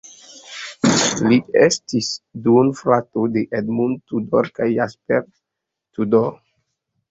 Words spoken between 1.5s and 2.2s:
estis